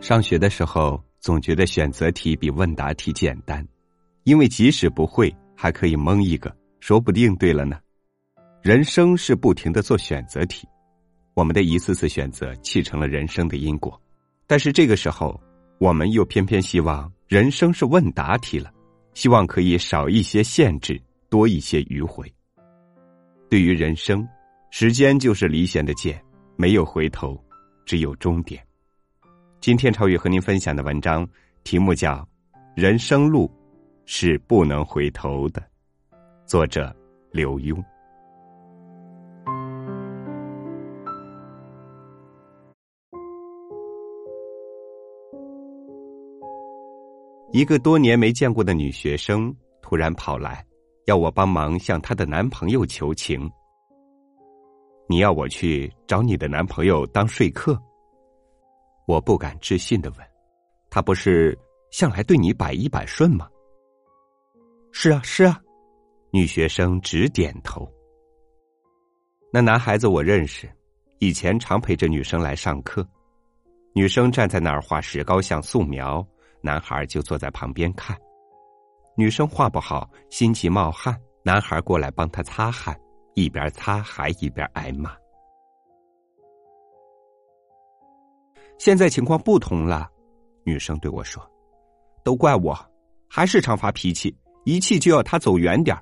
[0.00, 3.66] 上学的时候，总觉得选择题比问答题简单，
[4.22, 7.78] 因为即使不会，还可以蒙一个，说不定对了呢。
[8.62, 10.68] 人生是不停的做选择题，
[11.34, 14.00] 我们的一次次选择砌成了人生的因果。
[14.46, 15.38] 但是这个时候，
[15.78, 18.72] 我们又偏偏希望人生是问答题了，
[19.14, 22.32] 希望可以少一些限制，多一些迂回。
[23.50, 24.26] 对于人生，
[24.70, 26.22] 时间就是离弦的箭，
[26.56, 27.36] 没有回头，
[27.84, 28.64] 只有终点。
[29.60, 31.28] 今天超越和您分享的文章
[31.64, 32.14] 题目叫
[32.76, 33.50] 《人生路
[34.06, 35.60] 是不能回头的》，
[36.46, 36.94] 作者
[37.32, 37.82] 刘墉。
[47.50, 50.64] 一个多年没见过的女学生突然跑来，
[51.06, 53.50] 要我帮忙向她的男朋友求情。
[55.08, 57.76] 你要我去找你的男朋友当说客？
[59.08, 60.26] 我不敢置信的问
[60.90, 61.58] ：“他不是
[61.90, 63.48] 向来对你百依百顺吗
[64.92, 65.58] ？”“是啊，是啊。”
[66.30, 67.90] 女学生直点头。
[69.50, 70.70] 那男孩子我认识，
[71.20, 73.08] 以前常陪着女生来上课。
[73.94, 76.22] 女生站在那儿画石膏像素描，
[76.60, 78.14] 男孩就坐在旁边看。
[79.16, 82.94] 女生画不好，心急冒汗，男孩过来帮她擦汗，
[83.34, 85.16] 一边擦还一边挨骂。
[88.78, 90.08] 现在情况不同了，
[90.64, 91.42] 女生对我说
[92.24, 92.78] ：“都怪我，
[93.28, 95.96] 还是常发脾气，一气就要他走远点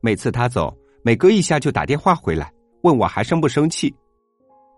[0.00, 2.50] 每次他走，每隔一下就打电话回来，
[2.82, 3.94] 问我还生不生气。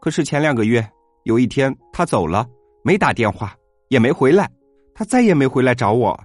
[0.01, 0.85] 可是前两个月
[1.23, 2.47] 有一天他走了，
[2.83, 3.57] 没打电话，
[3.89, 4.51] 也没回来，
[4.93, 6.19] 他再也没回来找我。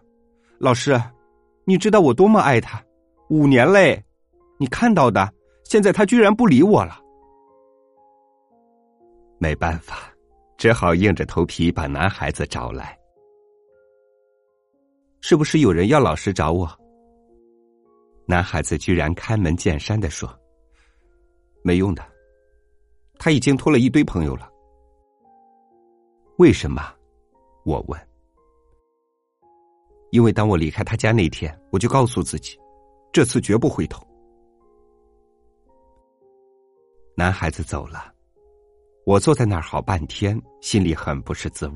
[0.58, 1.00] 老师，
[1.66, 2.84] 你知道我多么爱他，
[3.30, 4.04] 五年嘞，
[4.58, 5.32] 你看到的，
[5.66, 7.00] 现在他居然不理我了。
[9.38, 9.96] 没办法。”
[10.62, 12.96] 只好硬着头皮把男孩子找来。
[15.20, 16.70] 是不是有人要老师找我？
[18.28, 20.30] 男孩子居然开门见山的说
[21.66, 22.08] ：“没用的，
[23.18, 24.48] 他已经托了一堆朋友了。”
[26.38, 26.94] 为什么？
[27.66, 28.00] 我问。
[30.12, 32.56] 因为当我离开他家那天，我就告诉自己，
[33.12, 34.00] 这次绝不回头。
[37.18, 38.14] 男孩子走了。
[39.04, 41.76] 我坐在那儿好半天，心里很不是滋味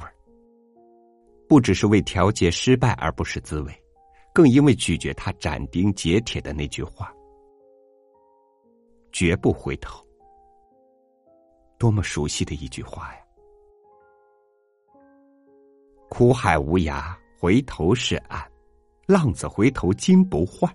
[1.47, 3.83] 不只是为调解失败而不是滋味，
[4.33, 7.11] 更因为拒绝他斩钉截铁的那句话
[9.11, 10.03] ：“绝不回头。”
[11.77, 13.19] 多么熟悉的一句话呀！
[16.09, 18.41] 苦海无涯，回头是岸；
[19.07, 20.73] 浪子回头金不换。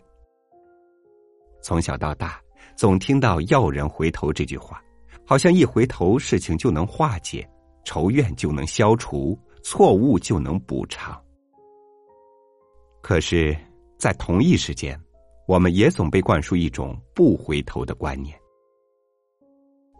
[1.63, 2.41] 从小到大，
[2.77, 4.83] 总听到“要人回头”这句话。
[5.31, 7.49] 好像一回头，事情就能化解，
[7.85, 11.17] 仇怨就能消除，错误就能补偿。
[13.01, 13.57] 可是，
[13.97, 15.01] 在同一时间，
[15.47, 18.37] 我们也总被灌输一种不回头的观念。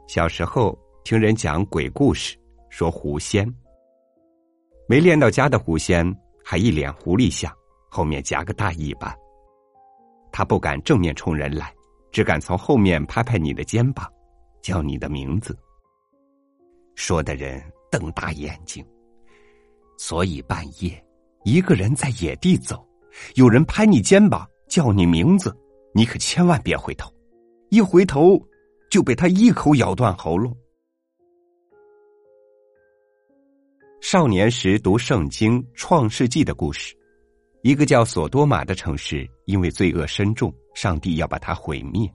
[0.09, 2.37] 小时候听人讲鬼故事，
[2.69, 3.49] 说狐仙
[4.89, 6.05] 没练到家的狐仙，
[6.45, 7.57] 还一脸狐狸相，
[7.89, 9.15] 后面夹个大尾巴。
[10.33, 11.73] 他不敢正面冲人来，
[12.11, 14.13] 只敢从后面拍拍你的肩膀。
[14.63, 15.57] 叫你的名字，
[16.95, 18.85] 说的人瞪大眼睛。
[19.97, 21.05] 所以半夜，
[21.45, 22.87] 一个人在野地走，
[23.35, 25.55] 有人拍你肩膀叫你名字，
[25.95, 27.13] 你可千万别回头，
[27.69, 28.41] 一回头
[28.91, 30.57] 就被他一口咬断喉咙。
[34.01, 36.97] 少年时读圣经《创世纪》的故事，
[37.63, 42.11] 一个叫索多玛的城市，因为罪恶深重，上帝要把它毁灭。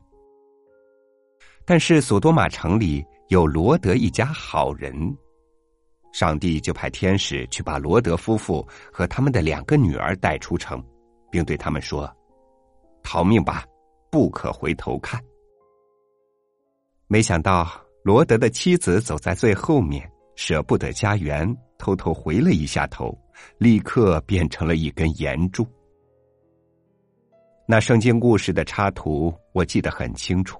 [1.66, 4.94] 但是索多玛城里有罗德一家好人，
[6.14, 10.82] 上帝就派天使去把罗德夫妇和他们的两个女儿带出城，
[11.32, 12.10] 并对他们说
[13.02, 13.66] ：“逃命吧，
[14.12, 15.20] 不可回头看。”
[17.10, 17.68] 没想到
[18.04, 23.18] 罗德的妻子走在最后面，舍不得家园，偷偷回了一下头，
[23.58, 25.66] 立刻变成了一根岩柱。
[27.68, 30.60] 那圣经故事的插图我记得很清楚。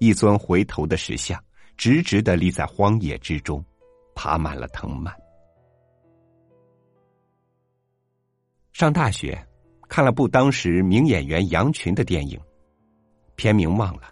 [0.00, 1.38] 一尊回头的石像，
[1.76, 3.62] 直直的立在荒野之中，
[4.14, 5.14] 爬满了藤蔓。
[8.72, 9.46] 上大学，
[9.90, 12.40] 看了部当时名演员杨群的电影，
[13.36, 14.10] 片名忘了，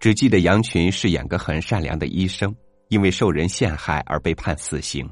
[0.00, 2.52] 只记得杨群饰演个很善良的医生，
[2.88, 5.08] 因为受人陷害而被判死刑。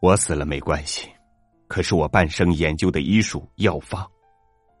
[0.00, 1.10] 我死了没关系，
[1.66, 4.08] 可是我半生研究的医术药方，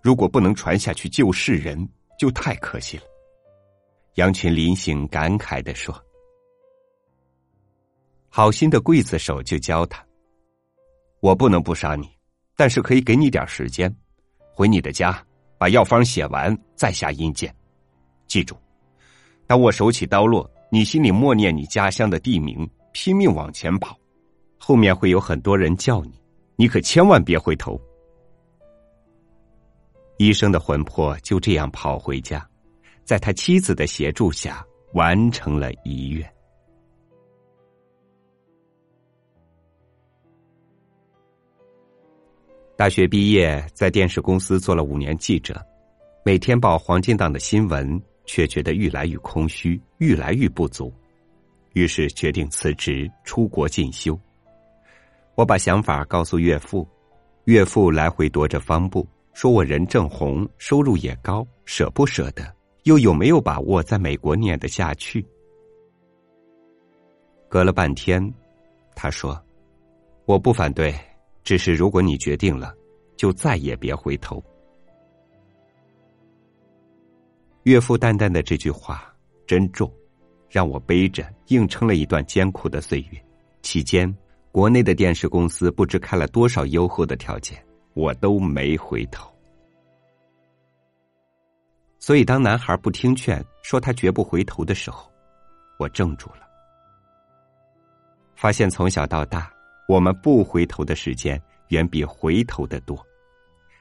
[0.00, 1.88] 如果不能传下去救世人，
[2.20, 3.02] 就太可惜了。
[4.16, 5.94] 杨群临行感慨的说
[8.30, 10.02] ：“好心的刽子手就教他
[11.20, 12.08] ：“我不能不杀你，
[12.56, 13.94] 但是可以给你点时间，
[14.54, 15.22] 回你的家
[15.58, 17.54] 把药方写完再下阴间。
[18.26, 18.56] 记住，
[19.46, 23.94] 当我手起刀落，你心里默念你家乡的地名，拼命往前跑，
[24.56, 26.18] 后面会有很多人叫你，
[26.56, 27.78] 你可千万别回头。”
[30.16, 32.48] 医生的魂魄就这样跑回家，
[33.06, 36.28] 在他妻子的协助下完成了遗愿。
[42.76, 45.64] 大学毕业，在电视公司做了五年记者，
[46.24, 50.92] 每天报黄金档的新闻，却觉得愈来愈空虚，愈来愈不足，
[51.74, 54.18] 于是决定辞职出国进修。
[55.36, 56.86] 我把想法告诉岳父，
[57.44, 59.06] 岳父来回踱着方步。
[59.32, 62.55] 说我人正红，收入也高，舍不舍得？
[62.86, 65.26] 又有没有把握在美国念得下去？
[67.48, 68.32] 隔了半天，
[68.94, 69.36] 他说
[70.24, 70.94] ：“我不反对，
[71.42, 72.72] 只是如果你决定了，
[73.16, 74.40] 就再也别回头。”
[77.64, 79.12] 岳父淡淡的这句话
[79.48, 79.92] 真重，
[80.48, 83.20] 让我背着硬撑了一段艰苦的岁月。
[83.62, 84.16] 期间，
[84.52, 87.60] 国内的电视公司不知开了多少优厚的条件。
[87.94, 89.28] 我都没回头，
[92.06, 95.10] 所以当男孩不听劝，说他绝不回头的时候，
[95.76, 96.46] 我怔住了。
[98.36, 99.52] 发现从小到大，
[99.88, 103.04] 我们不回头的时间远比回头的多，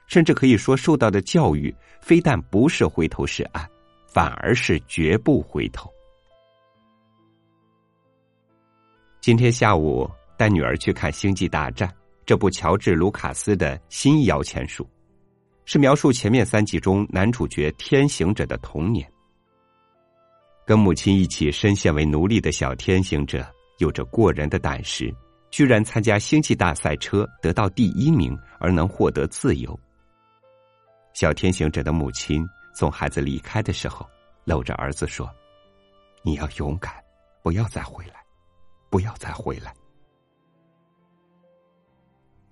[0.08, 3.64] 甚至可以说，受到的教育非但不是回头是岸，
[4.08, 5.88] 反而是绝不回头。
[9.22, 11.88] 今天下午带女儿去看《星际大战》。
[12.26, 14.90] 这部乔治·卢卡斯的新摇钱树，
[15.66, 19.12] 是描述前面三集中男主角天行者的童年。
[20.66, 23.46] 跟母亲一起深陷为奴隶的小天行者，
[23.78, 25.14] 有着过人的胆识，
[25.52, 29.78] 居然参加星际大赛车得到第一名，而能获得自由。
[31.14, 34.06] 小天行者的母亲送孩子离开的时候，
[34.44, 35.30] 搂着儿子说
[36.24, 36.94] ：“你要勇敢，
[37.44, 38.16] 不要再回来，
[38.90, 39.74] 不要再回来。”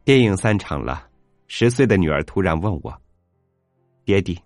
[0.06, 1.10] 电影散场了，
[1.48, 2.96] 十岁的女儿突然问我
[4.06, 4.40] ：“爹地，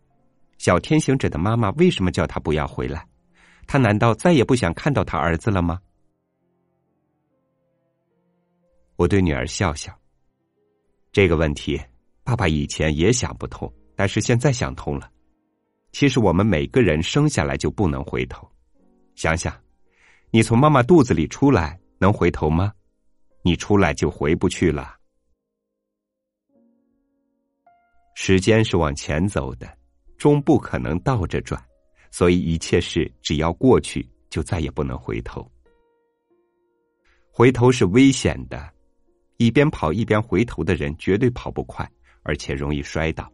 [0.57, 3.07] 小天行者的妈妈为什么叫他不要回来？
[3.65, 5.79] 他难道再也不想看到他儿子了吗？”
[8.95, 9.93] 我对女儿笑笑。
[11.11, 11.79] 这个问题，
[12.23, 15.09] 爸爸以前也想不通，但是现在想通了。
[15.91, 18.47] 其实我们每个人生下来就不能回头。
[19.15, 19.53] 想想，
[20.29, 22.73] 你从妈妈肚子里出来能回头吗？
[23.43, 24.95] 你出来就回不去了。
[28.19, 29.77] 时间是往前走的，
[30.17, 31.63] 终不可能倒着转，
[32.09, 35.47] 所以一切事只要过去，就再也不能回头。
[37.31, 38.67] 回头是危险的，
[39.37, 41.87] 一边跑一边回头的人绝对跑不快，
[42.23, 43.31] 而且容易摔倒。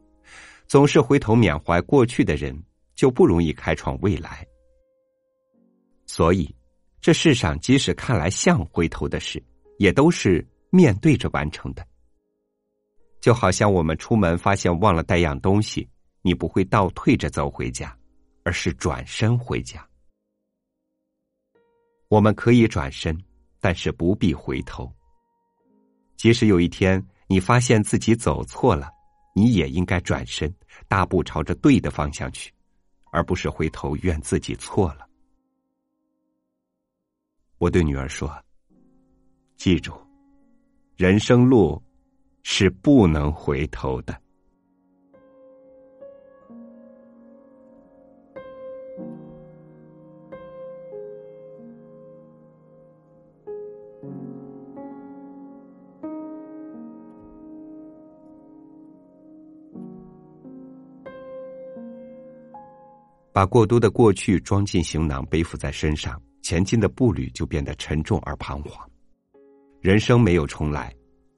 [0.67, 2.53] 总是回头缅怀过去的人，
[2.93, 4.45] 就不容易开创未来。
[6.05, 6.53] 所以，
[6.99, 9.41] 这世上即使看来像回头的事，
[9.77, 11.87] 也都是面对着完成的。
[13.23, 15.87] 就好像我们出门发现忘了带样东西，
[16.23, 17.97] 你不会倒退着走回家，
[18.43, 19.87] 而是转身回家。
[22.09, 23.17] 我们可以转身，
[23.61, 24.93] 但是不必回头。
[26.17, 28.91] 即使有一天你发现自己走错了，
[29.33, 30.53] 你也应该转身，
[30.89, 32.53] 大步朝着对的方向去，
[33.09, 35.07] 而不是回头怨自己错了。
[37.57, 38.29] 我对女儿说
[39.55, 39.93] ：“记住，
[40.97, 41.81] 人生路。”
[42.43, 44.15] 是不能回头的。
[63.31, 68.87] 把过多的过去装进行囊，背负在身上，前进的步履就变得沉重而彷徨。
[69.81, 70.93] 人生没有重来。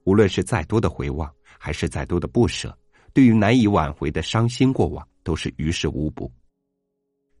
[0.06, 2.76] 无论是再多的回望，还是再多的不舍，
[3.12, 6.30] 对于难以挽回的伤心过往，都是于事无补。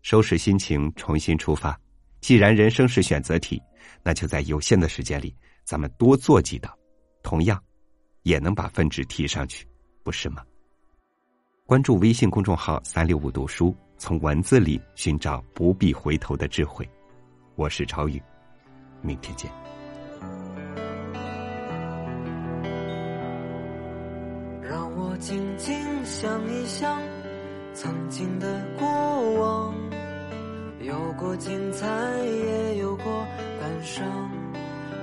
[0.02, 1.80] 收拾心情，重新出发。
[2.20, 3.62] 既然人生是选择题，
[4.02, 5.32] 那就在有限的时间里，
[5.62, 6.76] 咱们多做几道，
[7.22, 7.62] 同样
[8.22, 9.64] 也能把分值提上去，
[10.02, 10.42] 不是吗？
[11.66, 16.88] 关注微信公众号“三六五读书”，从文字里寻找不必回头的智慧。
[17.54, 18.20] 我是超宇，
[19.02, 19.65] 明天见。
[25.18, 27.00] 静静想一想
[27.72, 28.86] 曾经的过
[29.40, 29.74] 往，
[30.80, 31.86] 有过精彩，
[32.24, 33.04] 也有过
[33.60, 34.06] 感伤。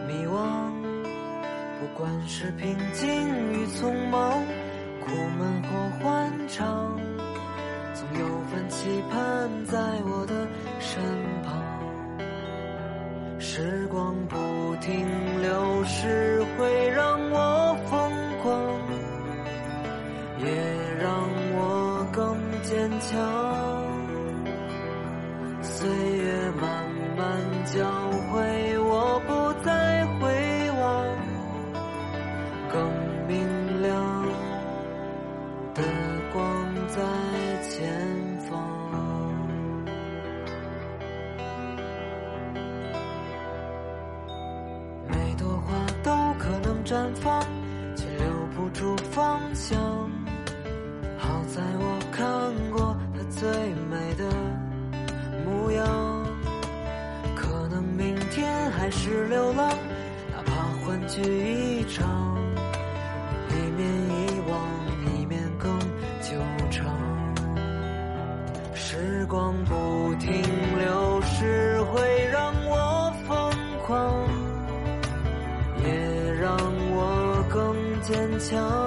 [0.07, 0.71] 迷惘。
[1.79, 3.09] 不管是平静
[3.51, 4.31] 与匆忙，
[5.05, 6.97] 苦闷或欢畅，
[7.93, 10.47] 总有份期盼在我的
[10.79, 11.01] 身
[11.43, 11.61] 旁。
[13.39, 14.37] 时光不
[14.79, 15.05] 停
[15.41, 16.32] 流逝，
[22.93, 23.17] 坚强。
[25.61, 26.22] 岁月
[58.95, 59.69] 是流浪
[60.31, 60.53] 哪怕
[60.85, 62.37] 欢聚一场
[63.49, 65.79] 一面遗忘一面更
[66.21, 66.85] 久长。
[68.73, 70.31] 时光不停
[70.77, 73.51] 流逝会让我疯
[73.85, 74.27] 狂
[75.83, 76.55] 也让
[76.95, 78.82] 我更坚强。